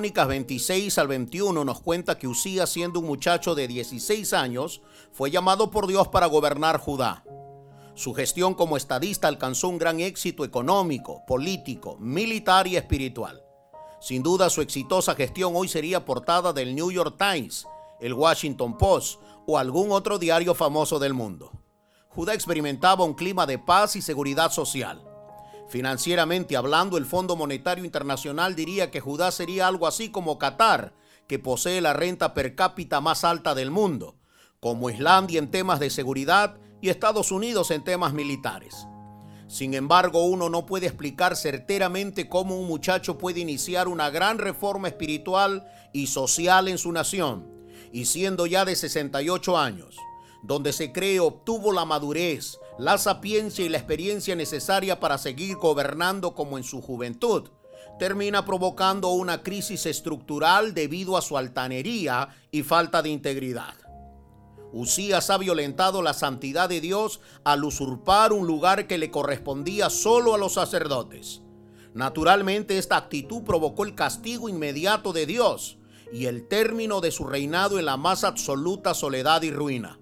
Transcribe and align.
Crónicas 0.00 0.28
26 0.28 0.96
al 0.96 1.08
21 1.08 1.62
nos 1.62 1.82
cuenta 1.82 2.16
que 2.16 2.26
Usías, 2.26 2.70
siendo 2.70 3.00
un 3.00 3.06
muchacho 3.06 3.54
de 3.54 3.68
16 3.68 4.32
años, 4.32 4.80
fue 5.12 5.30
llamado 5.30 5.70
por 5.70 5.86
Dios 5.86 6.08
para 6.08 6.24
gobernar 6.24 6.78
Judá. 6.78 7.22
Su 7.92 8.14
gestión 8.14 8.54
como 8.54 8.78
estadista 8.78 9.28
alcanzó 9.28 9.68
un 9.68 9.76
gran 9.76 10.00
éxito 10.00 10.46
económico, 10.46 11.22
político, 11.26 11.98
militar 12.00 12.66
y 12.66 12.78
espiritual. 12.78 13.42
Sin 14.00 14.22
duda 14.22 14.48
su 14.48 14.62
exitosa 14.62 15.14
gestión 15.14 15.52
hoy 15.54 15.68
sería 15.68 16.02
portada 16.02 16.54
del 16.54 16.74
New 16.74 16.90
York 16.90 17.16
Times, 17.18 17.66
el 18.00 18.14
Washington 18.14 18.78
Post 18.78 19.20
o 19.46 19.58
algún 19.58 19.92
otro 19.92 20.18
diario 20.18 20.54
famoso 20.54 20.98
del 20.98 21.12
mundo. 21.12 21.52
Judá 22.08 22.32
experimentaba 22.32 23.04
un 23.04 23.12
clima 23.12 23.44
de 23.44 23.58
paz 23.58 23.96
y 23.96 24.00
seguridad 24.00 24.50
social. 24.50 25.09
Financieramente 25.70 26.56
hablando, 26.56 26.98
el 26.98 27.06
Fondo 27.06 27.36
Monetario 27.36 27.84
Internacional 27.84 28.56
diría 28.56 28.90
que 28.90 28.98
Judá 28.98 29.30
sería 29.30 29.68
algo 29.68 29.86
así 29.86 30.10
como 30.10 30.36
Qatar, 30.36 30.94
que 31.28 31.38
posee 31.38 31.80
la 31.80 31.92
renta 31.92 32.34
per 32.34 32.56
cápita 32.56 33.00
más 33.00 33.22
alta 33.22 33.54
del 33.54 33.70
mundo, 33.70 34.16
como 34.58 34.90
Islandia 34.90 35.38
en 35.38 35.48
temas 35.52 35.78
de 35.78 35.90
seguridad 35.90 36.58
y 36.80 36.88
Estados 36.88 37.30
Unidos 37.30 37.70
en 37.70 37.84
temas 37.84 38.12
militares. 38.12 38.88
Sin 39.46 39.74
embargo, 39.74 40.24
uno 40.24 40.48
no 40.48 40.66
puede 40.66 40.86
explicar 40.86 41.36
certeramente 41.36 42.28
cómo 42.28 42.58
un 42.58 42.66
muchacho 42.66 43.16
puede 43.16 43.38
iniciar 43.38 43.86
una 43.86 44.10
gran 44.10 44.38
reforma 44.38 44.88
espiritual 44.88 45.68
y 45.92 46.08
social 46.08 46.66
en 46.66 46.78
su 46.78 46.90
nación, 46.90 47.48
y 47.92 48.06
siendo 48.06 48.46
ya 48.46 48.64
de 48.64 48.74
68 48.74 49.56
años, 49.56 49.96
donde 50.42 50.72
se 50.72 50.90
cree 50.90 51.20
obtuvo 51.20 51.72
la 51.72 51.84
madurez, 51.84 52.58
la 52.80 52.96
sapiencia 52.96 53.62
y 53.62 53.68
la 53.68 53.76
experiencia 53.76 54.34
necesaria 54.34 55.00
para 55.00 55.18
seguir 55.18 55.56
gobernando 55.56 56.34
como 56.34 56.56
en 56.56 56.64
su 56.64 56.80
juventud, 56.80 57.50
termina 57.98 58.46
provocando 58.46 59.10
una 59.10 59.42
crisis 59.42 59.84
estructural 59.84 60.72
debido 60.72 61.18
a 61.18 61.20
su 61.20 61.36
altanería 61.36 62.30
y 62.50 62.62
falta 62.62 63.02
de 63.02 63.10
integridad. 63.10 63.74
Usías 64.72 65.28
ha 65.28 65.36
violentado 65.36 66.00
la 66.00 66.14
santidad 66.14 66.70
de 66.70 66.80
Dios 66.80 67.20
al 67.44 67.64
usurpar 67.64 68.32
un 68.32 68.46
lugar 68.46 68.86
que 68.86 68.96
le 68.96 69.10
correspondía 69.10 69.90
solo 69.90 70.34
a 70.34 70.38
los 70.38 70.54
sacerdotes. 70.54 71.42
Naturalmente 71.92 72.78
esta 72.78 72.96
actitud 72.96 73.42
provocó 73.42 73.84
el 73.84 73.94
castigo 73.94 74.48
inmediato 74.48 75.12
de 75.12 75.26
Dios 75.26 75.76
y 76.14 76.24
el 76.26 76.48
término 76.48 77.02
de 77.02 77.10
su 77.10 77.24
reinado 77.24 77.78
en 77.78 77.84
la 77.84 77.98
más 77.98 78.24
absoluta 78.24 78.94
soledad 78.94 79.42
y 79.42 79.50
ruina. 79.50 79.99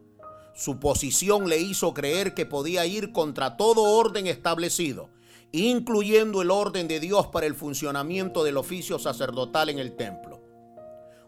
Su 0.58 0.80
posición 0.80 1.48
le 1.48 1.58
hizo 1.58 1.94
creer 1.94 2.34
que 2.34 2.44
podía 2.44 2.84
ir 2.84 3.12
contra 3.12 3.56
todo 3.56 3.96
orden 3.96 4.26
establecido, 4.26 5.08
incluyendo 5.52 6.42
el 6.42 6.50
orden 6.50 6.88
de 6.88 6.98
Dios 6.98 7.28
para 7.28 7.46
el 7.46 7.54
funcionamiento 7.54 8.42
del 8.42 8.56
oficio 8.56 8.98
sacerdotal 8.98 9.68
en 9.68 9.78
el 9.78 9.94
templo. 9.94 10.42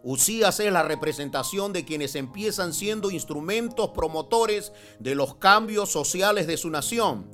Usías 0.02 0.58
es 0.58 0.72
la 0.72 0.82
representación 0.82 1.72
de 1.72 1.84
quienes 1.84 2.16
empiezan 2.16 2.74
siendo 2.74 3.12
instrumentos 3.12 3.90
promotores 3.90 4.72
de 4.98 5.14
los 5.14 5.36
cambios 5.36 5.92
sociales 5.92 6.48
de 6.48 6.56
su 6.56 6.68
nación, 6.68 7.30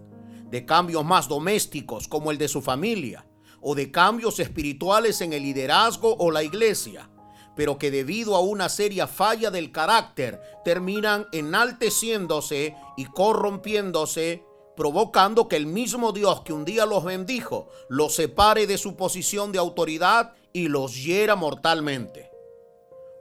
de 0.51 0.67
cambios 0.67 1.03
más 1.03 1.29
domésticos 1.29 2.09
como 2.09 2.31
el 2.31 2.37
de 2.37 2.49
su 2.49 2.61
familia, 2.61 3.27
o 3.63 3.75
de 3.75 3.91
cambios 3.91 4.39
espirituales 4.39 5.23
en 5.23 5.33
el 5.33 5.45
liderazgo 5.45 6.15
o 6.19 6.31
la 6.31 6.43
iglesia 6.43 7.09
pero 7.57 7.79
que 7.79 7.91
debido 7.91 8.37
a 8.37 8.41
una 8.41 8.69
seria 8.69 9.07
falla 9.07 9.51
del 9.51 9.73
carácter 9.73 10.41
terminan 10.65 11.27
enalteciéndose 11.33 12.77
y 12.97 13.07
corrompiéndose, 13.07 14.45
provocando 14.77 15.49
que 15.49 15.57
el 15.57 15.67
mismo 15.67 16.13
Dios 16.13 16.43
que 16.43 16.53
un 16.53 16.67
día 16.67 16.85
los 16.85 17.03
bendijo 17.03 17.71
los 17.89 18.15
separe 18.15 18.67
de 18.67 18.77
su 18.77 18.95
posición 18.95 19.51
de 19.51 19.59
autoridad 19.59 20.35
y 20.53 20.69
los 20.69 21.03
hiera 21.03 21.35
mortalmente. 21.35 22.31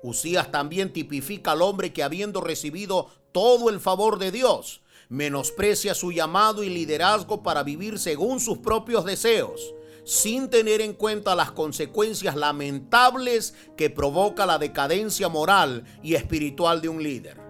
Usías 0.03 0.51
también 0.51 0.91
tipifica 0.91 1.53
al 1.53 1.61
hombre 1.61 1.93
que 1.93 2.03
habiendo 2.03 2.41
recibido 2.41 3.07
todo 3.31 3.69
el 3.69 3.79
favor 3.79 4.19
de 4.19 4.31
Dios, 4.31 4.81
menosprecia 5.09 5.95
su 5.95 6.11
llamado 6.11 6.63
y 6.63 6.69
liderazgo 6.69 7.41
para 7.41 7.63
vivir 7.63 7.99
según 7.99 8.39
sus 8.39 8.57
propios 8.57 9.05
deseos 9.05 9.73
sin 10.05 10.49
tener 10.49 10.81
en 10.81 10.93
cuenta 10.93 11.35
las 11.35 11.51
consecuencias 11.51 12.35
lamentables 12.35 13.55
que 13.75 13.89
provoca 13.89 14.45
la 14.45 14.59
decadencia 14.59 15.29
moral 15.29 15.83
y 16.03 16.13
espiritual 16.13 16.79
de 16.79 16.89
un 16.89 17.01
líder. 17.01 17.41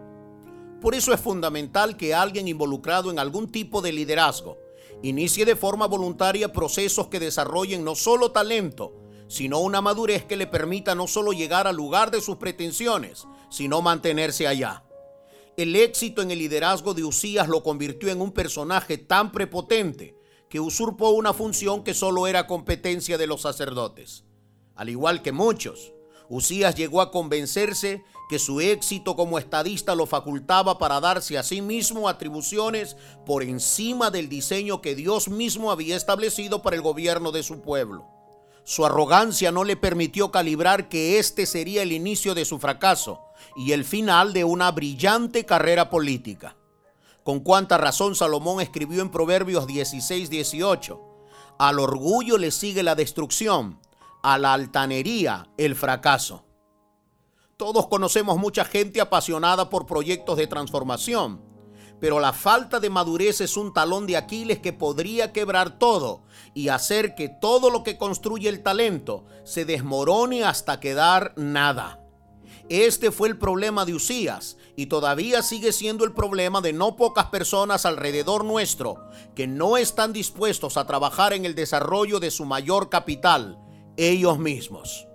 Por 0.81 0.95
eso 0.95 1.13
es 1.13 1.19
fundamental 1.19 1.97
que 1.97 2.13
alguien 2.13 2.47
involucrado 2.47 3.11
en 3.11 3.19
algún 3.19 3.51
tipo 3.51 3.81
de 3.81 3.91
liderazgo 3.91 4.57
inicie 5.03 5.43
de 5.45 5.57
forma 5.57 5.85
voluntaria 5.85 6.53
procesos 6.53 7.07
que 7.07 7.19
desarrollen 7.19 7.83
no 7.83 7.93
solo 7.93 8.31
talento, 8.31 8.93
sino 9.27 9.59
una 9.59 9.81
madurez 9.81 10.23
que 10.23 10.37
le 10.37 10.47
permita 10.47 10.95
no 10.95 11.07
solo 11.07 11.33
llegar 11.33 11.67
al 11.67 11.75
lugar 11.75 12.09
de 12.09 12.21
sus 12.21 12.37
pretensiones, 12.37 13.25
sino 13.49 13.81
mantenerse 13.81 14.47
allá. 14.47 14.83
El 15.57 15.75
éxito 15.75 16.21
en 16.21 16.31
el 16.31 16.39
liderazgo 16.39 16.93
de 16.93 17.03
Usías 17.03 17.49
lo 17.49 17.63
convirtió 17.63 18.09
en 18.09 18.21
un 18.21 18.31
personaje 18.31 18.97
tan 18.97 19.31
prepotente 19.31 20.14
que 20.49 20.59
usurpó 20.59 21.09
una 21.09 21.33
función 21.33 21.83
que 21.83 21.93
solo 21.93 22.27
era 22.27 22.47
competencia 22.47 23.17
de 23.17 23.27
los 23.27 23.41
sacerdotes. 23.41 24.23
Al 24.75 24.89
igual 24.89 25.21
que 25.21 25.31
muchos, 25.31 25.93
Usías 26.29 26.75
llegó 26.75 27.01
a 27.01 27.11
convencerse 27.11 28.03
que 28.29 28.39
su 28.39 28.59
éxito 28.59 29.15
como 29.15 29.37
estadista 29.37 29.93
lo 29.95 30.05
facultaba 30.05 30.77
para 30.79 30.99
darse 30.99 31.37
a 31.37 31.43
sí 31.43 31.61
mismo 31.61 32.09
atribuciones 32.09 32.97
por 33.25 33.43
encima 33.43 34.09
del 34.09 34.29
diseño 34.29 34.81
que 34.81 34.95
Dios 34.95 35.29
mismo 35.29 35.71
había 35.71 35.95
establecido 35.95 36.61
para 36.61 36.75
el 36.75 36.81
gobierno 36.81 37.31
de 37.31 37.43
su 37.43 37.61
pueblo. 37.61 38.07
Su 38.63 38.83
arrogancia 38.83 39.51
no 39.51 39.63
le 39.63 39.75
permitió 39.75 40.31
calibrar 40.31 40.89
que 40.89 41.19
este 41.19 41.45
sería 41.45 41.83
el 41.83 41.91
inicio 41.91 42.33
de 42.33 42.45
su 42.45 42.57
fracaso 42.57 43.21
y 43.55 43.73
el 43.73 43.85
final 43.85 44.33
de 44.33 44.43
una 44.43 44.71
brillante 44.71 45.45
carrera 45.45 45.91
política. 45.91 46.57
Con 47.25 47.39
cuánta 47.39 47.79
razón 47.79 48.13
Salomón 48.13 48.61
escribió 48.61 49.01
en 49.01 49.09
Proverbios 49.09 49.65
16, 49.65 50.29
18. 50.29 51.01
Al 51.57 51.79
orgullo 51.79 52.37
le 52.37 52.51
sigue 52.51 52.83
la 52.83 52.93
destrucción, 52.93 53.79
a 54.21 54.37
la 54.37 54.53
altanería 54.53 55.49
el 55.57 55.73
fracaso. 55.73 56.45
Todos 57.57 57.87
conocemos 57.87 58.37
mucha 58.37 58.63
gente 58.63 59.01
apasionada 59.01 59.71
por 59.71 59.87
proyectos 59.87 60.37
de 60.37 60.45
transformación, 60.45 61.41
pero 61.99 62.19
la 62.19 62.31
falta 62.31 62.79
de 62.79 62.91
madurez 62.91 63.41
es 63.41 63.57
un 63.57 63.73
talón 63.73 64.05
de 64.05 64.17
Aquiles 64.17 64.59
que 64.59 64.71
podría 64.71 65.33
quebrar 65.33 65.79
todo 65.79 66.21
y 66.53 66.67
hacer 66.67 67.15
que 67.15 67.27
todo 67.27 67.71
lo 67.71 67.81
que 67.81 67.97
construye 67.97 68.49
el 68.49 68.61
talento 68.61 69.25
se 69.43 69.65
desmorone 69.65 70.43
hasta 70.43 70.79
quedar 70.79 71.33
nada. 71.37 72.04
Este 72.69 73.11
fue 73.11 73.27
el 73.27 73.37
problema 73.37 73.85
de 73.85 73.93
Usías 73.93 74.57
y 74.75 74.87
todavía 74.87 75.43
sigue 75.43 75.71
siendo 75.71 76.03
el 76.03 76.13
problema 76.13 76.61
de 76.61 76.73
no 76.73 76.95
pocas 76.95 77.25
personas 77.25 77.85
alrededor 77.85 78.43
nuestro 78.43 79.07
que 79.35 79.45
no 79.45 79.77
están 79.77 80.13
dispuestos 80.13 80.75
a 80.77 80.87
trabajar 80.87 81.33
en 81.33 81.45
el 81.45 81.53
desarrollo 81.53 82.19
de 82.19 82.31
su 82.31 82.43
mayor 82.45 82.89
capital, 82.89 83.59
ellos 83.97 84.39
mismos. 84.39 85.07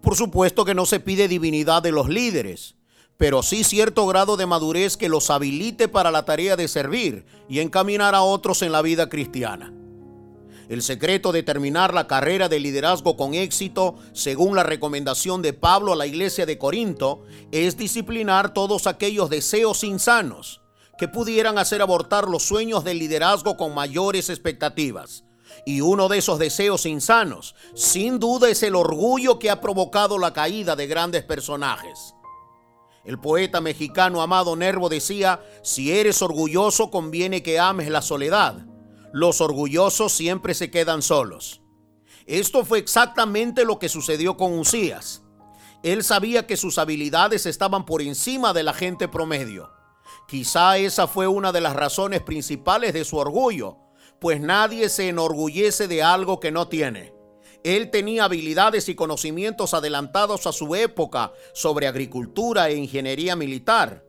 Por 0.00 0.14
supuesto 0.14 0.64
que 0.64 0.74
no 0.74 0.86
se 0.86 1.00
pide 1.00 1.26
divinidad 1.26 1.82
de 1.82 1.90
los 1.90 2.08
líderes, 2.08 2.76
pero 3.16 3.42
sí 3.42 3.64
cierto 3.64 4.06
grado 4.06 4.36
de 4.36 4.46
madurez 4.46 4.96
que 4.96 5.08
los 5.08 5.30
habilite 5.30 5.88
para 5.88 6.12
la 6.12 6.24
tarea 6.24 6.54
de 6.54 6.68
servir 6.68 7.26
y 7.48 7.58
encaminar 7.58 8.14
a 8.14 8.22
otros 8.22 8.62
en 8.62 8.70
la 8.70 8.82
vida 8.82 9.08
cristiana. 9.08 9.72
El 10.68 10.82
secreto 10.82 11.30
de 11.30 11.44
terminar 11.44 11.94
la 11.94 12.08
carrera 12.08 12.48
de 12.48 12.58
liderazgo 12.58 13.16
con 13.16 13.34
éxito, 13.34 13.94
según 14.12 14.56
la 14.56 14.64
recomendación 14.64 15.40
de 15.40 15.52
Pablo 15.52 15.92
a 15.92 15.96
la 15.96 16.06
iglesia 16.06 16.44
de 16.44 16.58
Corinto, 16.58 17.22
es 17.52 17.76
disciplinar 17.76 18.52
todos 18.52 18.88
aquellos 18.88 19.30
deseos 19.30 19.84
insanos 19.84 20.60
que 20.98 21.06
pudieran 21.06 21.58
hacer 21.58 21.82
abortar 21.82 22.26
los 22.26 22.42
sueños 22.42 22.82
del 22.82 22.98
liderazgo 22.98 23.56
con 23.56 23.74
mayores 23.74 24.28
expectativas. 24.28 25.24
Y 25.64 25.82
uno 25.82 26.08
de 26.08 26.18
esos 26.18 26.38
deseos 26.38 26.84
insanos, 26.84 27.54
sin 27.74 28.18
duda, 28.18 28.48
es 28.48 28.62
el 28.64 28.74
orgullo 28.74 29.38
que 29.38 29.50
ha 29.50 29.60
provocado 29.60 30.18
la 30.18 30.32
caída 30.32 30.74
de 30.74 30.88
grandes 30.88 31.22
personajes. 31.22 32.14
El 33.04 33.20
poeta 33.20 33.60
mexicano 33.60 34.20
Amado 34.20 34.56
Nervo 34.56 34.88
decía, 34.88 35.40
si 35.62 35.92
eres 35.92 36.22
orgulloso 36.22 36.90
conviene 36.90 37.44
que 37.44 37.60
ames 37.60 37.88
la 37.88 38.02
soledad 38.02 38.66
los 39.16 39.40
orgullosos 39.40 40.12
siempre 40.12 40.52
se 40.52 40.70
quedan 40.70 41.00
solos. 41.00 41.62
Esto 42.26 42.66
fue 42.66 42.78
exactamente 42.78 43.64
lo 43.64 43.78
que 43.78 43.88
sucedió 43.88 44.36
con 44.36 44.58
Usías. 44.58 45.22
Él 45.82 46.04
sabía 46.04 46.46
que 46.46 46.58
sus 46.58 46.76
habilidades 46.76 47.46
estaban 47.46 47.86
por 47.86 48.02
encima 48.02 48.52
de 48.52 48.62
la 48.62 48.74
gente 48.74 49.08
promedio. 49.08 49.72
Quizá 50.28 50.76
esa 50.76 51.06
fue 51.06 51.26
una 51.28 51.50
de 51.50 51.62
las 51.62 51.74
razones 51.74 52.20
principales 52.20 52.92
de 52.92 53.06
su 53.06 53.16
orgullo, 53.16 53.78
pues 54.20 54.38
nadie 54.38 54.90
se 54.90 55.08
enorgullece 55.08 55.88
de 55.88 56.02
algo 56.02 56.38
que 56.38 56.52
no 56.52 56.68
tiene. 56.68 57.14
Él 57.64 57.90
tenía 57.90 58.24
habilidades 58.24 58.86
y 58.90 58.94
conocimientos 58.94 59.72
adelantados 59.72 60.46
a 60.46 60.52
su 60.52 60.74
época 60.74 61.32
sobre 61.54 61.86
agricultura 61.86 62.68
e 62.68 62.76
ingeniería 62.76 63.34
militar 63.34 64.05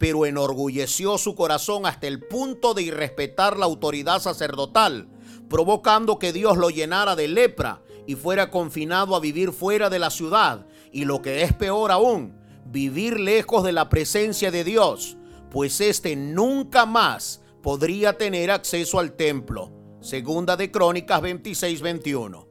pero 0.00 0.24
enorgulleció 0.24 1.18
su 1.18 1.34
corazón 1.34 1.84
hasta 1.84 2.06
el 2.06 2.20
punto 2.26 2.72
de 2.72 2.80
irrespetar 2.80 3.58
la 3.58 3.66
autoridad 3.66 4.18
sacerdotal, 4.18 5.10
provocando 5.50 6.18
que 6.18 6.32
Dios 6.32 6.56
lo 6.56 6.70
llenara 6.70 7.16
de 7.16 7.28
lepra 7.28 7.82
y 8.06 8.14
fuera 8.14 8.50
confinado 8.50 9.14
a 9.14 9.20
vivir 9.20 9.52
fuera 9.52 9.90
de 9.90 9.98
la 9.98 10.08
ciudad 10.08 10.66
y 10.90 11.04
lo 11.04 11.20
que 11.20 11.42
es 11.42 11.52
peor 11.52 11.90
aún, 11.90 12.34
vivir 12.64 13.20
lejos 13.20 13.62
de 13.62 13.72
la 13.72 13.90
presencia 13.90 14.50
de 14.50 14.64
Dios, 14.64 15.18
pues 15.50 15.82
éste 15.82 16.16
nunca 16.16 16.86
más 16.86 17.42
podría 17.62 18.16
tener 18.16 18.50
acceso 18.50 18.98
al 18.98 19.12
templo. 19.12 19.70
Segunda 20.00 20.56
de 20.56 20.70
Crónicas 20.70 21.20
26-21. 21.20 22.46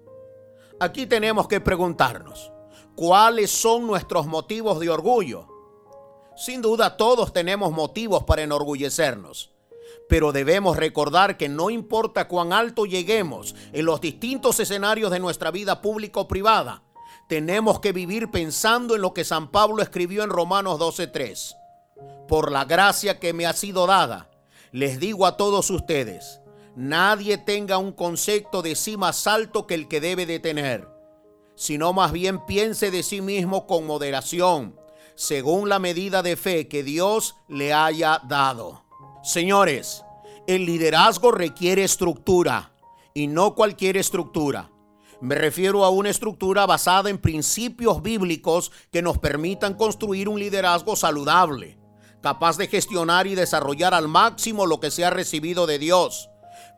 Aquí 0.79 1.07
tenemos 1.07 1.47
que 1.47 1.59
preguntarnos, 1.59 2.51
¿cuáles 2.93 3.49
son 3.49 3.87
nuestros 3.87 4.27
motivos 4.27 4.79
de 4.79 4.91
orgullo? 4.91 5.58
Sin 6.39 6.61
duda 6.61 6.95
todos 6.95 7.33
tenemos 7.33 7.73
motivos 7.73 8.23
para 8.23 8.43
enorgullecernos, 8.43 9.51
pero 10.07 10.31
debemos 10.31 10.77
recordar 10.77 11.35
que 11.35 11.49
no 11.49 11.69
importa 11.69 12.29
cuán 12.29 12.53
alto 12.53 12.85
lleguemos 12.85 13.55
en 13.73 13.83
los 13.83 13.99
distintos 13.99 14.57
escenarios 14.61 15.11
de 15.11 15.19
nuestra 15.19 15.51
vida 15.51 15.81
pública 15.81 16.21
o 16.21 16.29
privada, 16.29 16.81
tenemos 17.27 17.81
que 17.81 17.91
vivir 17.91 18.31
pensando 18.31 18.95
en 18.95 19.01
lo 19.01 19.13
que 19.13 19.25
San 19.25 19.51
Pablo 19.51 19.81
escribió 19.83 20.23
en 20.23 20.29
Romanos 20.29 20.79
12:3. 20.79 21.57
Por 22.29 22.53
la 22.53 22.63
gracia 22.63 23.19
que 23.19 23.33
me 23.33 23.45
ha 23.45 23.51
sido 23.51 23.85
dada, 23.85 24.29
les 24.71 24.97
digo 24.97 25.25
a 25.25 25.35
todos 25.35 25.69
ustedes, 25.69 26.39
nadie 26.73 27.37
tenga 27.37 27.77
un 27.79 27.91
concepto 27.91 28.61
de 28.61 28.77
sí 28.77 28.95
más 28.95 29.27
alto 29.27 29.67
que 29.67 29.73
el 29.73 29.89
que 29.89 29.99
debe 29.99 30.25
de 30.25 30.39
tener, 30.39 30.87
sino 31.55 31.91
más 31.91 32.13
bien 32.13 32.45
piense 32.45 32.91
de 32.91 33.03
sí 33.03 33.19
mismo 33.19 33.67
con 33.67 33.85
moderación, 33.85 34.79
según 35.19 35.67
la 35.67 35.79
medida 35.79 36.23
de 36.23 36.37
fe 36.37 36.69
que 36.69 36.81
Dios 36.81 37.35
le 37.49 37.73
haya 37.73 38.21
dado. 38.29 38.85
Señores, 39.21 40.05
el 40.47 40.65
liderazgo 40.65 41.31
requiere 41.31 41.83
estructura 41.83 42.71
y 43.13 43.27
no 43.27 43.53
cualquier 43.53 43.97
estructura. 43.97 44.71
Me 45.19 45.35
refiero 45.35 45.83
a 45.83 45.89
una 45.89 46.09
estructura 46.09 46.65
basada 46.65 47.09
en 47.09 47.17
principios 47.17 48.01
bíblicos 48.01 48.71
que 48.93 49.01
nos 49.01 49.17
permitan 49.17 49.73
construir 49.73 50.29
un 50.29 50.39
liderazgo 50.39 50.95
saludable, 50.95 51.77
capaz 52.21 52.55
de 52.55 52.67
gestionar 52.67 53.27
y 53.27 53.35
desarrollar 53.35 53.93
al 53.93 54.07
máximo 54.07 54.65
lo 54.65 54.79
que 54.79 54.89
se 54.89 55.03
ha 55.03 55.09
recibido 55.09 55.67
de 55.67 55.79
Dios, 55.79 56.29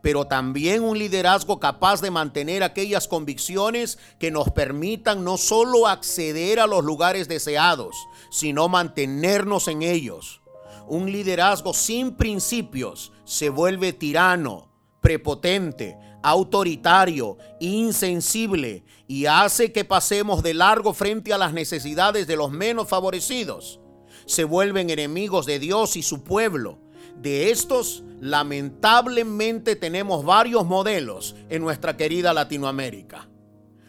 pero 0.01 0.25
también 0.25 0.83
un 0.83 0.97
liderazgo 0.97 1.59
capaz 1.59 2.01
de 2.01 2.11
mantener 2.11 2.63
aquellas 2.63 3.07
convicciones 3.07 3.99
que 4.19 4.31
nos 4.31 4.49
permitan 4.49 5.23
no 5.23 5.37
solo 5.37 5.87
acceder 5.87 6.59
a 6.59 6.67
los 6.67 6.83
lugares 6.83 7.27
deseados, 7.27 7.95
sino 8.31 8.67
mantenernos 8.67 9.67
en 9.67 9.83
ellos. 9.83 10.41
Un 10.87 11.11
liderazgo 11.11 11.73
sin 11.73 12.15
principios 12.15 13.11
se 13.23 13.49
vuelve 13.49 13.93
tirano, 13.93 14.71
prepotente, 15.01 15.97
autoritario, 16.23 17.37
insensible 17.59 18.83
y 19.07 19.25
hace 19.25 19.71
que 19.71 19.85
pasemos 19.85 20.43
de 20.43 20.53
largo 20.53 20.93
frente 20.93 21.33
a 21.33 21.37
las 21.37 21.53
necesidades 21.53 22.27
de 22.27 22.35
los 22.35 22.51
menos 22.51 22.87
favorecidos. 22.87 23.79
Se 24.25 24.43
vuelven 24.43 24.89
enemigos 24.89 25.45
de 25.45 25.59
Dios 25.59 25.95
y 25.95 26.03
su 26.03 26.23
pueblo. 26.23 26.79
De 27.17 27.51
estos, 27.51 28.03
lamentablemente 28.19 29.75
tenemos 29.75 30.23
varios 30.23 30.65
modelos 30.65 31.35
en 31.49 31.61
nuestra 31.61 31.97
querida 31.97 32.33
Latinoamérica. 32.33 33.29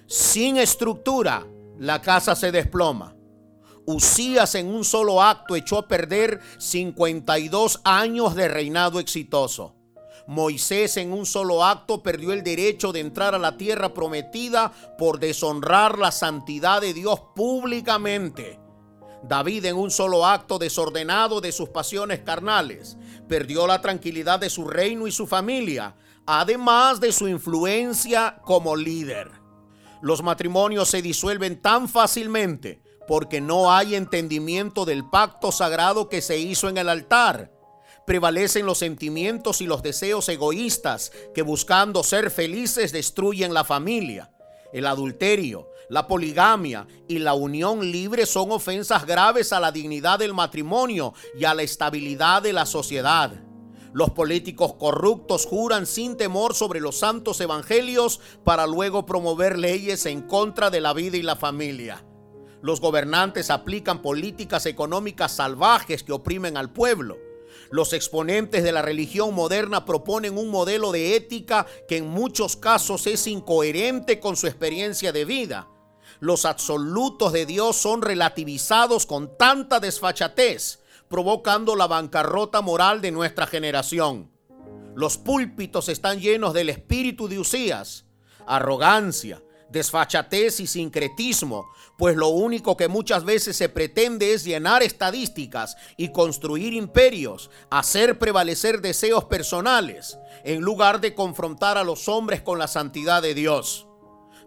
Sin 0.06 0.56
estructura, 0.56 1.46
la 1.78 2.02
casa 2.02 2.36
se 2.36 2.52
desploma. 2.52 3.16
Usías 3.86 4.54
en 4.54 4.68
un 4.68 4.84
solo 4.84 5.22
acto 5.22 5.56
echó 5.56 5.78
a 5.78 5.88
perder 5.88 6.40
52 6.58 7.80
años 7.84 8.34
de 8.34 8.48
reinado 8.48 9.00
exitoso. 9.00 9.74
Moisés 10.26 10.96
en 10.98 11.12
un 11.12 11.26
solo 11.26 11.64
acto 11.64 12.02
perdió 12.02 12.32
el 12.32 12.44
derecho 12.44 12.92
de 12.92 13.00
entrar 13.00 13.34
a 13.34 13.38
la 13.38 13.56
tierra 13.56 13.92
prometida 13.92 14.72
por 14.98 15.18
deshonrar 15.18 15.98
la 15.98 16.12
santidad 16.12 16.80
de 16.80 16.94
Dios 16.94 17.20
públicamente. 17.34 18.61
David 19.22 19.66
en 19.66 19.76
un 19.76 19.90
solo 19.90 20.26
acto 20.26 20.58
desordenado 20.58 21.40
de 21.40 21.52
sus 21.52 21.68
pasiones 21.68 22.20
carnales 22.20 22.96
perdió 23.28 23.66
la 23.66 23.80
tranquilidad 23.80 24.40
de 24.40 24.50
su 24.50 24.66
reino 24.66 25.06
y 25.06 25.12
su 25.12 25.26
familia, 25.26 25.96
además 26.26 27.00
de 27.00 27.12
su 27.12 27.28
influencia 27.28 28.40
como 28.44 28.76
líder. 28.76 29.30
Los 30.00 30.22
matrimonios 30.22 30.88
se 30.88 31.02
disuelven 31.02 31.60
tan 31.60 31.88
fácilmente 31.88 32.82
porque 33.06 33.40
no 33.40 33.72
hay 33.72 33.94
entendimiento 33.94 34.84
del 34.84 35.08
pacto 35.08 35.52
sagrado 35.52 36.08
que 36.08 36.20
se 36.20 36.38
hizo 36.38 36.68
en 36.68 36.78
el 36.78 36.88
altar 36.88 37.52
prevalecen 38.06 38.66
los 38.66 38.78
sentimientos 38.78 39.60
y 39.60 39.66
los 39.66 39.82
deseos 39.82 40.28
egoístas 40.28 41.12
que 41.34 41.42
buscando 41.42 42.02
ser 42.02 42.30
felices 42.30 42.92
destruyen 42.92 43.54
la 43.54 43.64
familia. 43.64 44.30
El 44.72 44.86
adulterio, 44.86 45.68
la 45.88 46.06
poligamia 46.06 46.86
y 47.06 47.18
la 47.18 47.34
unión 47.34 47.92
libre 47.92 48.24
son 48.24 48.50
ofensas 48.50 49.06
graves 49.06 49.52
a 49.52 49.60
la 49.60 49.70
dignidad 49.72 50.18
del 50.18 50.32
matrimonio 50.32 51.12
y 51.38 51.44
a 51.44 51.54
la 51.54 51.62
estabilidad 51.62 52.42
de 52.42 52.54
la 52.54 52.64
sociedad. 52.64 53.44
Los 53.92 54.10
políticos 54.10 54.72
corruptos 54.78 55.44
juran 55.44 55.84
sin 55.84 56.16
temor 56.16 56.54
sobre 56.54 56.80
los 56.80 56.98
santos 56.98 57.40
evangelios 57.42 58.20
para 58.42 58.66
luego 58.66 59.04
promover 59.04 59.58
leyes 59.58 60.06
en 60.06 60.22
contra 60.22 60.70
de 60.70 60.80
la 60.80 60.94
vida 60.94 61.18
y 61.18 61.22
la 61.22 61.36
familia. 61.36 62.02
Los 62.62 62.80
gobernantes 62.80 63.50
aplican 63.50 64.00
políticas 64.00 64.64
económicas 64.64 65.32
salvajes 65.32 66.02
que 66.02 66.12
oprimen 66.12 66.56
al 66.56 66.72
pueblo. 66.72 67.18
Los 67.72 67.94
exponentes 67.94 68.62
de 68.64 68.70
la 68.70 68.82
religión 68.82 69.34
moderna 69.34 69.86
proponen 69.86 70.36
un 70.36 70.50
modelo 70.50 70.92
de 70.92 71.16
ética 71.16 71.66
que 71.88 71.96
en 71.96 72.06
muchos 72.06 72.54
casos 72.54 73.06
es 73.06 73.26
incoherente 73.26 74.20
con 74.20 74.36
su 74.36 74.46
experiencia 74.46 75.10
de 75.10 75.24
vida. 75.24 75.68
Los 76.20 76.44
absolutos 76.44 77.32
de 77.32 77.46
Dios 77.46 77.76
son 77.76 78.02
relativizados 78.02 79.06
con 79.06 79.38
tanta 79.38 79.80
desfachatez, 79.80 80.80
provocando 81.08 81.74
la 81.74 81.86
bancarrota 81.86 82.60
moral 82.60 83.00
de 83.00 83.10
nuestra 83.10 83.46
generación. 83.46 84.30
Los 84.94 85.16
púlpitos 85.16 85.88
están 85.88 86.20
llenos 86.20 86.52
del 86.52 86.68
espíritu 86.68 87.26
de 87.26 87.38
Usías, 87.38 88.04
arrogancia, 88.46 89.42
desfachatez 89.72 90.60
y 90.60 90.66
sincretismo, 90.66 91.70
pues 91.96 92.14
lo 92.16 92.28
único 92.28 92.76
que 92.76 92.88
muchas 92.88 93.24
veces 93.24 93.56
se 93.56 93.68
pretende 93.68 94.34
es 94.34 94.44
llenar 94.44 94.82
estadísticas 94.82 95.76
y 95.96 96.12
construir 96.12 96.74
imperios, 96.74 97.50
hacer 97.70 98.18
prevalecer 98.18 98.80
deseos 98.80 99.24
personales, 99.24 100.18
en 100.44 100.60
lugar 100.60 101.00
de 101.00 101.14
confrontar 101.14 101.78
a 101.78 101.84
los 101.84 102.08
hombres 102.08 102.42
con 102.42 102.58
la 102.58 102.68
santidad 102.68 103.22
de 103.22 103.34
Dios. 103.34 103.86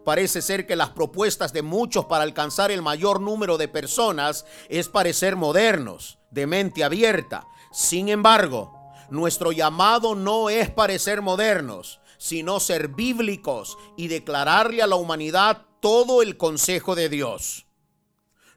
Parece 0.05 0.43
ser 0.43 0.67
que 0.67 0.75
las 0.75 0.91
propuestas 0.91 1.51
de 1.51 1.63
muchos 1.63 2.05
para 2.05 2.23
alcanzar 2.23 2.69
el 2.69 2.83
mayor 2.83 3.19
número 3.19 3.57
de 3.57 3.67
personas 3.67 4.45
es 4.69 4.87
parecer 4.87 5.35
modernos, 5.35 6.19
de 6.29 6.45
mente 6.45 6.83
abierta. 6.83 7.47
Sin 7.71 8.09
embargo, 8.09 8.71
nuestro 9.09 9.51
llamado 9.51 10.13
no 10.13 10.51
es 10.51 10.69
parecer 10.69 11.23
modernos, 11.23 11.99
sino 12.17 12.59
ser 12.59 12.89
bíblicos 12.89 13.77
y 13.97 14.07
declararle 14.07 14.81
a 14.81 14.87
la 14.87 14.95
humanidad 14.95 15.65
todo 15.81 16.21
el 16.21 16.37
consejo 16.37 16.95
de 16.95 17.09
Dios. 17.09 17.65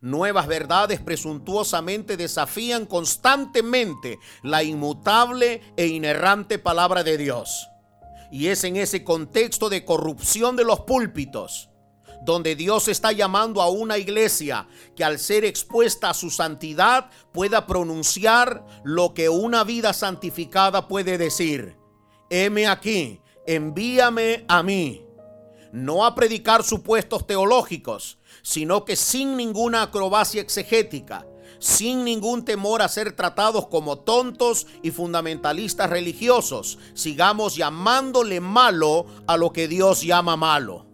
Nuevas 0.00 0.46
verdades 0.46 1.00
presuntuosamente 1.00 2.16
desafían 2.16 2.86
constantemente 2.86 4.18
la 4.42 4.62
inmutable 4.62 5.60
e 5.76 5.86
inerrante 5.86 6.58
palabra 6.58 7.02
de 7.02 7.18
Dios. 7.18 7.68
Y 8.30 8.48
es 8.48 8.62
en 8.64 8.76
ese 8.76 9.02
contexto 9.02 9.68
de 9.68 9.84
corrupción 9.84 10.54
de 10.54 10.64
los 10.64 10.80
púlpitos 10.80 11.68
donde 12.22 12.56
Dios 12.56 12.88
está 12.88 13.12
llamando 13.12 13.62
a 13.62 13.68
una 13.70 13.98
iglesia 13.98 14.66
que 14.96 15.04
al 15.04 15.18
ser 15.18 15.44
expuesta 15.44 16.10
a 16.10 16.14
su 16.14 16.30
santidad 16.30 17.10
pueda 17.32 17.66
pronunciar 17.66 18.64
lo 18.84 19.14
que 19.14 19.28
una 19.28 19.64
vida 19.64 19.92
santificada 19.92 20.88
puede 20.88 21.18
decir. 21.18 21.76
Heme 22.30 22.66
aquí, 22.66 23.20
envíame 23.48 24.44
a 24.46 24.62
mí. 24.62 25.02
No 25.72 26.04
a 26.04 26.14
predicar 26.14 26.62
supuestos 26.62 27.26
teológicos, 27.26 28.18
sino 28.42 28.84
que 28.84 28.94
sin 28.94 29.36
ninguna 29.36 29.82
acrobacia 29.82 30.42
exegética, 30.42 31.26
sin 31.58 32.04
ningún 32.04 32.44
temor 32.44 32.82
a 32.82 32.88
ser 32.88 33.12
tratados 33.12 33.66
como 33.66 33.98
tontos 33.98 34.66
y 34.82 34.90
fundamentalistas 34.90 35.88
religiosos, 35.88 36.78
sigamos 36.94 37.56
llamándole 37.56 38.40
malo 38.40 39.06
a 39.26 39.38
lo 39.38 39.52
que 39.52 39.66
Dios 39.66 40.02
llama 40.02 40.36
malo. 40.36 40.86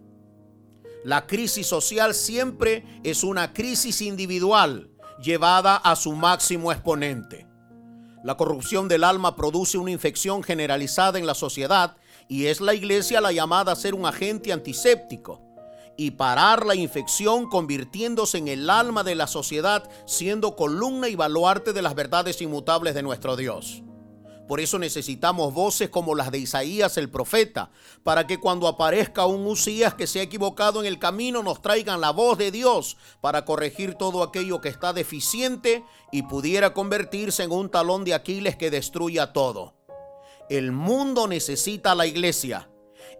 La 1.04 1.26
crisis 1.26 1.66
social 1.66 2.14
siempre 2.14 3.00
es 3.02 3.24
una 3.24 3.52
crisis 3.52 4.00
individual 4.00 4.90
llevada 5.22 5.76
a 5.76 5.96
su 5.96 6.12
máximo 6.12 6.70
exponente. 6.70 7.48
La 8.22 8.36
corrupción 8.36 8.88
del 8.88 9.04
alma 9.04 9.36
produce 9.36 9.76
una 9.76 9.90
infección 9.90 10.42
generalizada 10.42 11.18
en 11.18 11.26
la 11.26 11.34
sociedad 11.34 11.96
y 12.28 12.46
es 12.46 12.60
la 12.60 12.74
iglesia 12.74 13.20
la 13.20 13.32
llamada 13.32 13.72
a 13.72 13.76
ser 13.76 13.94
un 13.94 14.06
agente 14.06 14.52
antiséptico 14.52 15.40
y 15.96 16.12
parar 16.12 16.66
la 16.66 16.74
infección 16.74 17.48
convirtiéndose 17.48 18.38
en 18.38 18.48
el 18.48 18.68
alma 18.68 19.04
de 19.04 19.14
la 19.14 19.26
sociedad, 19.26 19.88
siendo 20.06 20.56
columna 20.56 21.08
y 21.08 21.14
baluarte 21.14 21.72
de 21.72 21.82
las 21.82 21.94
verdades 21.94 22.40
inmutables 22.40 22.94
de 22.94 23.02
nuestro 23.02 23.36
Dios. 23.36 23.82
Por 24.46 24.60
eso 24.60 24.78
necesitamos 24.78 25.54
voces 25.54 25.88
como 25.88 26.14
las 26.14 26.30
de 26.30 26.38
Isaías 26.38 26.98
el 26.98 27.08
profeta, 27.08 27.70
para 28.02 28.26
que 28.26 28.38
cuando 28.38 28.68
aparezca 28.68 29.24
un 29.24 29.46
Usías 29.46 29.94
que 29.94 30.06
se 30.06 30.20
ha 30.20 30.22
equivocado 30.22 30.80
en 30.80 30.86
el 30.86 30.98
camino 30.98 31.42
nos 31.42 31.62
traigan 31.62 32.00
la 32.00 32.10
voz 32.10 32.36
de 32.36 32.50
Dios 32.50 32.98
para 33.22 33.46
corregir 33.46 33.94
todo 33.94 34.22
aquello 34.22 34.60
que 34.60 34.68
está 34.68 34.92
deficiente 34.92 35.82
y 36.12 36.22
pudiera 36.24 36.74
convertirse 36.74 37.42
en 37.42 37.52
un 37.52 37.70
talón 37.70 38.04
de 38.04 38.12
Aquiles 38.12 38.56
que 38.56 38.70
destruya 38.70 39.32
todo. 39.32 39.83
El 40.48 40.72
mundo 40.72 41.26
necesita 41.26 41.92
a 41.92 41.94
la 41.94 42.06
iglesia. 42.06 42.70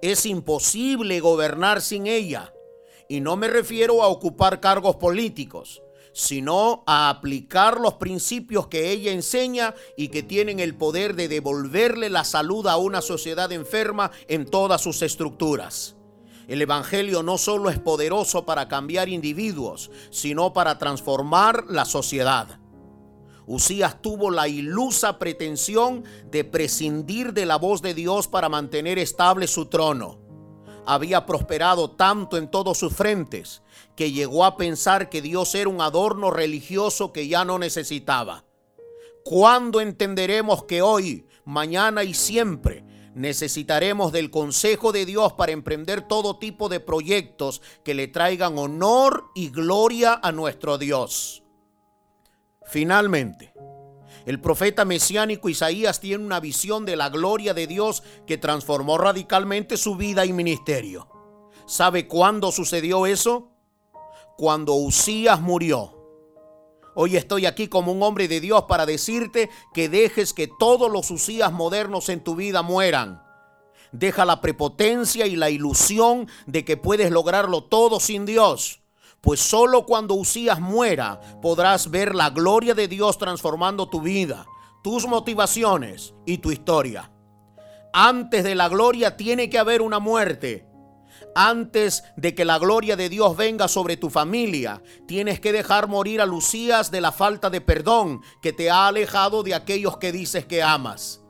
Es 0.03 0.27
imposible 0.27 1.21
gobernar 1.21 1.81
sin 1.81 2.07
ella. 2.07 2.53
Y 3.09 3.21
no 3.21 3.37
me 3.37 3.49
refiero 3.49 4.03
a 4.03 4.09
ocupar 4.09 4.61
cargos 4.61 4.97
políticos 4.97 5.83
sino 6.15 6.85
a 6.87 7.11
aplicar 7.11 7.81
los 7.81 7.95
principios 7.95 8.69
que 8.69 8.93
ella 8.93 9.11
enseña 9.11 9.75
y 9.97 10.09
que 10.09 10.23
tienen 10.23 10.61
el 10.61 10.77
poder 10.77 11.17
de 11.17 11.27
devolverle 11.27 12.09
la 12.09 12.23
salud 12.23 12.69
a 12.69 12.77
una 12.77 13.03
sociedad 13.03 13.51
enferma 13.51 14.13
en 14.29 14.47
todas 14.47 14.81
sus 14.81 15.03
estructuras. 15.03 15.97
El 16.47 16.63
Evangelio 16.63 17.23
no 17.25 17.37
solo 17.37 17.69
es 17.69 17.81
poderoso 17.81 18.47
para 18.47 18.69
cambiar 18.69 19.09
individuos, 19.09 19.91
sino 20.11 20.53
para 20.53 20.79
transformar 20.79 21.65
la 21.69 21.85
sociedad. 21.85 22.61
Usías 23.47 24.01
tuvo 24.01 24.31
la 24.31 24.49
ilusa 24.49 25.19
pretensión 25.19 26.05
de 26.31 26.45
prescindir 26.45 27.33
de 27.33 27.47
la 27.47 27.57
voz 27.57 27.83
de 27.83 27.95
Dios 27.95 28.29
para 28.29 28.49
mantener 28.49 28.99
estable 28.99 29.47
su 29.47 29.67
trono 29.67 30.25
había 30.87 31.27
prosperado 31.27 31.91
tanto 31.91 32.37
en 32.37 32.49
todos 32.49 32.79
sus 32.79 32.95
frentes 32.95 33.63
que 33.97 34.13
llegó 34.13 34.45
a 34.45 34.57
pensar 34.57 35.09
que 35.09 35.23
Dios 35.23 35.55
era 35.55 35.69
un 35.69 35.81
adorno 35.81 36.31
religioso 36.31 37.13
que 37.13 37.29
ya 37.29 37.45
no 37.45 37.59
necesitaba. 37.59 38.45
¿Cuándo 39.25 39.81
entenderemos 39.81 40.65
que 40.65 40.83
hoy, 40.83 41.27
mañana 41.45 42.05
y 42.05 42.15
siempre 42.15 42.85
necesitaremos 43.15 44.13
del 44.13 44.31
consejo 44.31 44.93
de 44.93 45.07
Dios 45.07 45.33
para 45.33 45.53
emprender 45.53 46.03
todo 46.03 46.39
tipo 46.39 46.69
de 46.69 46.81
proyectos 46.81 47.63
que 47.85 47.95
le 47.95 48.09
traigan 48.09 48.59
honor 48.59 49.27
y 49.35 49.51
gloria 49.51 50.19
a 50.23 50.33
nuestro 50.33 50.77
Dios? 50.79 51.44
Finalmente, 52.67 53.53
el 54.27 54.41
profeta 54.41 54.85
mesiánico 54.85 55.49
Isaías 55.49 56.01
tiene 56.01 56.25
una 56.25 56.41
visión 56.41 56.87
de 56.87 56.97
la 56.97 57.11
gloria 57.11 57.53
de 57.53 57.67
Dios 57.67 58.03
que 58.27 58.39
transformó 58.39 58.97
radicalmente 58.97 59.77
su 59.77 59.97
vida 59.97 60.25
y 60.25 60.33
ministerio. 60.33 61.09
¿Sabe 61.67 62.09
cuándo 62.09 62.51
sucedió 62.51 63.07
eso? 63.07 63.51
Cuando 64.37 64.75
Usías 64.75 65.41
murió. 65.41 65.93
Hoy 66.95 67.17
estoy 67.17 67.45
aquí 67.45 67.69
como 67.69 67.93
un 67.93 68.03
hombre 68.03 68.29
de 68.29 68.41
Dios 68.41 68.65
para 68.65 68.87
decirte 68.87 69.51
que 69.75 69.89
dejes 69.89 70.33
que 70.33 70.49
todos 70.59 70.91
los 70.91 71.11
Usías 71.11 71.53
modernos 71.53 72.09
en 72.09 72.23
tu 72.23 72.35
vida 72.35 72.63
mueran. 72.63 73.23
Deja 73.93 74.25
la 74.25 74.41
prepotencia 74.41 75.27
y 75.27 75.37
la 75.37 75.51
ilusión 75.51 76.29
de 76.47 76.65
que 76.65 76.77
puedes 76.77 77.11
lograrlo 77.11 77.65
todo 77.65 78.01
sin 78.01 78.25
Dios 78.25 78.84
pues 79.25 79.41
solo 79.41 79.87
cuando 79.87 80.15
Usías 80.15 80.61
muera 80.61 81.19
podrás 81.41 81.91
ver 81.91 82.15
la 82.15 82.29
gloria 82.29 82.75
de 82.75 82.89
Dios 82.89 83.17
transformando 83.17 83.89
tu 83.89 84.03
vida, 84.03 84.47
tus 84.83 85.07
motivaciones 85.07 86.13
y 86.27 86.39
tu 86.39 86.53
historia. 86.53 87.11
Antes 87.95 88.45
de 88.45 88.55
la 88.55 88.69
gloria 88.69 89.17
tiene 89.17 89.49
que 89.49 89.59
haber 89.59 89.81
una 89.81 89.99
muerte. 89.99 90.69
Antes 91.35 92.05
de 92.17 92.35
que 92.35 92.45
la 92.45 92.59
gloria 92.59 92.97
de 92.97 93.09
Dios 93.09 93.35
venga 93.35 93.67
sobre 93.67 93.97
tu 93.97 94.11
familia, 94.11 94.83
tienes 95.07 95.41
que 95.41 95.53
dejar 95.53 95.89
morir 95.89 96.21
a 96.21 96.27
Lucías 96.27 96.91
de 96.91 97.01
la 97.01 97.11
falta 97.11 97.49
de 97.49 97.63
perdón 97.63 98.21
que 98.43 98.53
te 98.53 98.69
ha 98.69 98.89
alejado 98.89 99.43
de 99.43 99.55
aquellos 99.55 99.97
que 99.97 100.13
dices 100.13 100.45
que 100.45 100.63
amas. 100.63 101.24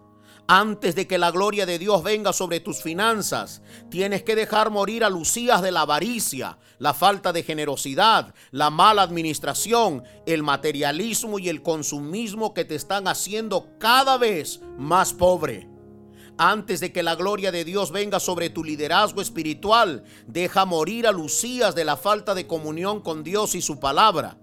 Antes 0.46 0.94
de 0.94 1.06
que 1.06 1.16
la 1.16 1.30
gloria 1.30 1.64
de 1.64 1.78
Dios 1.78 2.02
venga 2.02 2.34
sobre 2.34 2.60
tus 2.60 2.82
finanzas, 2.82 3.62
tienes 3.90 4.24
que 4.24 4.36
dejar 4.36 4.70
morir 4.70 5.02
a 5.02 5.08
Lucías 5.08 5.62
de 5.62 5.72
la 5.72 5.82
avaricia, 5.82 6.58
la 6.78 6.92
falta 6.92 7.32
de 7.32 7.42
generosidad, 7.42 8.34
la 8.50 8.68
mala 8.68 9.00
administración, 9.00 10.02
el 10.26 10.42
materialismo 10.42 11.38
y 11.38 11.48
el 11.48 11.62
consumismo 11.62 12.52
que 12.52 12.66
te 12.66 12.74
están 12.74 13.08
haciendo 13.08 13.70
cada 13.78 14.18
vez 14.18 14.60
más 14.76 15.14
pobre. 15.14 15.66
Antes 16.36 16.80
de 16.80 16.92
que 16.92 17.02
la 17.02 17.14
gloria 17.14 17.50
de 17.50 17.64
Dios 17.64 17.90
venga 17.90 18.20
sobre 18.20 18.50
tu 18.50 18.64
liderazgo 18.64 19.22
espiritual, 19.22 20.04
deja 20.26 20.66
morir 20.66 21.06
a 21.06 21.12
Lucías 21.12 21.74
de 21.74 21.86
la 21.86 21.96
falta 21.96 22.34
de 22.34 22.46
comunión 22.46 23.00
con 23.00 23.24
Dios 23.24 23.54
y 23.54 23.62
su 23.62 23.80
palabra. 23.80 24.36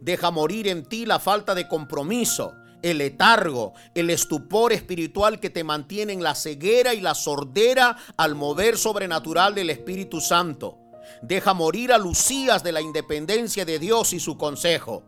Deja 0.00 0.30
morir 0.30 0.68
en 0.68 0.84
ti 0.84 1.04
la 1.04 1.18
falta 1.18 1.56
de 1.56 1.66
compromiso 1.66 2.54
el 2.82 2.98
letargo, 2.98 3.74
el 3.94 4.10
estupor 4.10 4.72
espiritual 4.72 5.40
que 5.40 5.50
te 5.50 5.64
mantiene 5.64 6.12
en 6.12 6.22
la 6.22 6.34
ceguera 6.34 6.94
y 6.94 7.00
la 7.00 7.14
sordera 7.14 7.96
al 8.16 8.34
mover 8.34 8.76
sobrenatural 8.76 9.54
del 9.54 9.70
Espíritu 9.70 10.20
Santo. 10.20 10.78
Deja 11.22 11.54
morir 11.54 11.92
a 11.92 11.98
Lucías 11.98 12.62
de 12.62 12.72
la 12.72 12.80
independencia 12.80 13.64
de 13.64 13.78
Dios 13.78 14.12
y 14.12 14.20
su 14.20 14.36
consejo. 14.36 15.02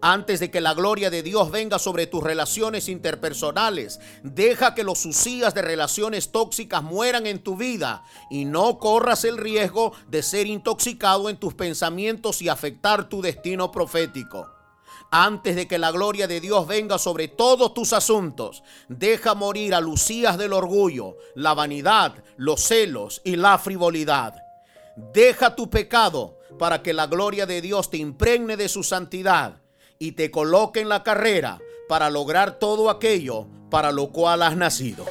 Antes 0.00 0.40
de 0.40 0.50
que 0.50 0.62
la 0.62 0.72
gloria 0.72 1.10
de 1.10 1.22
Dios 1.22 1.50
venga 1.50 1.78
sobre 1.78 2.06
tus 2.06 2.22
relaciones 2.22 2.88
interpersonales, 2.88 4.00
deja 4.22 4.74
que 4.74 4.84
los 4.84 5.04
Usías 5.04 5.52
de 5.52 5.60
relaciones 5.60 6.32
tóxicas 6.32 6.82
mueran 6.82 7.26
en 7.26 7.42
tu 7.42 7.56
vida 7.56 8.04
y 8.30 8.46
no 8.46 8.78
corras 8.78 9.24
el 9.24 9.36
riesgo 9.36 9.92
de 10.08 10.22
ser 10.22 10.46
intoxicado 10.46 11.28
en 11.28 11.36
tus 11.36 11.54
pensamientos 11.54 12.40
y 12.40 12.48
afectar 12.48 13.08
tu 13.08 13.20
destino 13.20 13.70
profético 13.70 14.53
antes 15.14 15.54
de 15.54 15.68
que 15.68 15.78
la 15.78 15.92
gloria 15.92 16.26
de 16.26 16.40
Dios 16.40 16.66
venga 16.66 16.98
sobre 16.98 17.28
todos 17.28 17.72
tus 17.72 17.92
asuntos. 17.92 18.64
Deja 18.88 19.36
morir 19.36 19.72
a 19.72 19.80
Lucías 19.80 20.36
del 20.36 20.52
orgullo, 20.52 21.16
la 21.36 21.54
vanidad, 21.54 22.16
los 22.36 22.60
celos 22.62 23.22
y 23.22 23.36
la 23.36 23.58
frivolidad. 23.58 24.34
Deja 24.96 25.54
tu 25.54 25.70
pecado 25.70 26.40
para 26.58 26.82
que 26.82 26.92
la 26.92 27.06
gloria 27.06 27.46
de 27.46 27.60
Dios 27.60 27.90
te 27.90 27.96
impregne 27.96 28.56
de 28.56 28.68
su 28.68 28.82
santidad 28.82 29.62
y 30.00 30.12
te 30.12 30.32
coloque 30.32 30.80
en 30.80 30.88
la 30.88 31.04
carrera 31.04 31.60
para 31.88 32.10
lograr 32.10 32.58
todo 32.58 32.90
aquello 32.90 33.46
para 33.70 33.92
lo 33.92 34.08
cual 34.08 34.42
has 34.42 34.56
nacido. 34.56 35.06